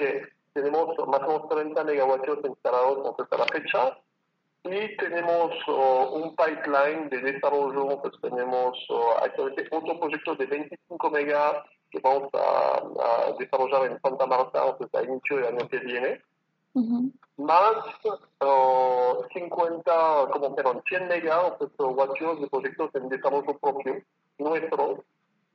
[0.00, 3.98] que tenemos más o menos 30 megavatios instalados entonces, a la fecha
[4.64, 11.10] y tenemos oh, un pipeline de desarrollo, pues tenemos oh, actualmente otro proyecto de 25
[11.10, 11.56] megas
[11.90, 16.22] que vamos a, desarrollar en Santa Marta entonces, a inicio del año que viene.
[17.36, 17.72] Más
[19.32, 24.02] 50, como perdón, 100 megavatios de proyectos en desarrollo propio,
[24.38, 25.00] nuestros,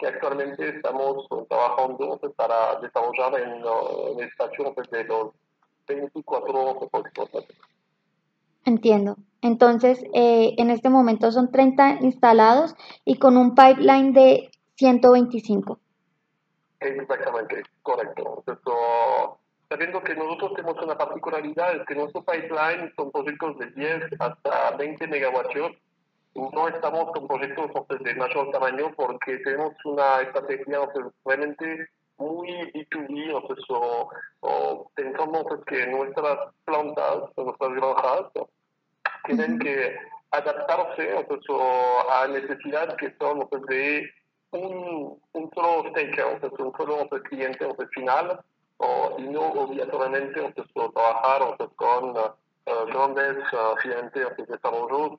[0.00, 5.32] que actualmente estamos trabajando para desarrollar en, en el espacio pues, de los
[5.86, 7.46] 24 proyectos.
[8.64, 9.16] Entiendo.
[9.42, 12.74] Entonces, eh, en este momento son 30 instalados
[13.04, 15.78] y con un pipeline de 125.
[16.80, 18.42] Exactamente, correcto.
[19.68, 24.76] sabiendo que nosotros tenemos una particularidad, es que nuestro pipeline son proyectos de 10 hasta
[24.76, 25.72] 20 megavatios.
[26.34, 27.70] No estamos con proyectos
[28.00, 30.88] de mayor tamaño porque tenemos una estrategia
[31.24, 31.88] realmente
[32.18, 33.32] muy B2B,
[33.70, 34.10] o,
[34.40, 38.26] o, pensamos que nuestras plantas, nuestras granjas,
[39.24, 39.96] tienen que
[40.30, 41.26] adaptarse
[42.10, 44.10] a necesidades que son de
[44.52, 48.40] un, un solo stakeholder, un solo cliente final,
[48.76, 50.40] o, y no obligatoriamente
[50.74, 55.18] trabajar con uh, grandes uh, clientes de desarrollo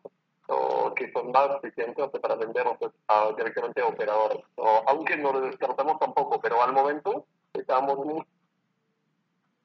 [1.22, 2.66] son más eficientes para vender
[3.08, 4.39] a, directamente a operadores.
[4.88, 8.23] aunque no lo descartamos tampoco, pero al momento estamos muy...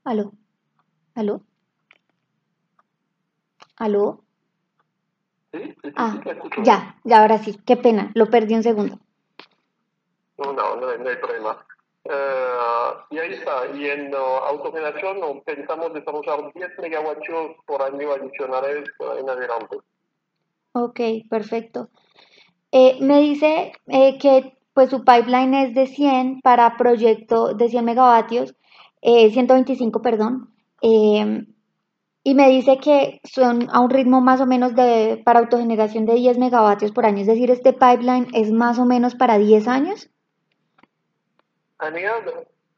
[0.05, 0.33] ¿Aló?
[1.15, 1.41] ¿Aló?
[3.77, 4.23] ¿Aló?
[5.97, 6.21] ah,
[6.63, 8.98] ya, ya, ahora sí, qué pena, lo perdí un segundo.
[10.39, 11.65] No, no, no, hay problema.
[12.05, 18.85] Eh, y ahí está, y en uh, autogeneración pensamos desarrollar 10 megavatios por año adicionales
[19.19, 19.79] en adelante.
[20.79, 21.89] Ok, perfecto.
[22.71, 27.83] Eh, me dice eh, que pues su pipeline es de 100 para proyecto de 100
[27.83, 28.55] megavatios,
[29.01, 30.51] 125, perdón.
[30.83, 36.15] y me dice que son a un ritmo más o menos de para autogeneración de
[36.15, 40.11] 10 megavatios por año, es decir, este pipeline es más o menos para 10 años.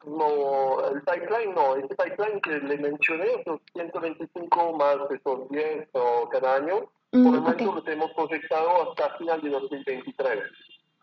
[0.09, 6.29] No, el pipeline no, este pipeline que le mencioné, esos 125 más esos 10 o
[6.31, 6.81] cada año,
[7.11, 10.45] por el mm, momento lo tenemos proyectado hasta final de 2023.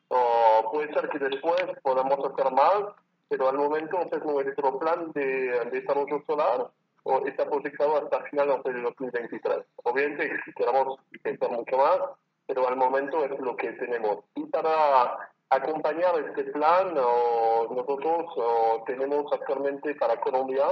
[0.10, 2.94] O puede ser que después podamos hacer más,
[3.28, 6.70] pero al momento es nuestro plan de, desarrollo solar
[7.04, 9.58] o está proyectado hasta final de 2023.
[9.84, 12.00] Obviamente queremos hacer mucho más,
[12.48, 14.20] pero al momento es lo que tenemos.
[14.36, 18.26] Y para acompañar este plan, nosotros
[18.86, 20.66] tenemos actualmente para Colombia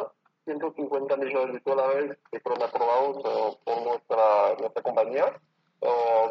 [0.46, 5.40] 150 millones de dólares que fueron aprobados por nuestra, nuestra compañía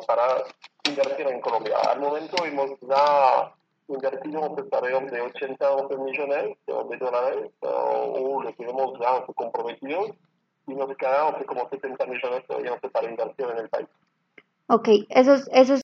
[0.06, 0.44] para
[0.88, 1.76] invertir en Colombia.
[1.90, 3.54] Al momento hemos ya
[3.88, 10.10] invertido alrededor de 80 millones de dólares o lo tenemos ya comprometidos
[10.66, 13.88] y nos quedan como 70 millones todavía para inversión en el país.
[14.68, 15.81] Ok, eso es, eso es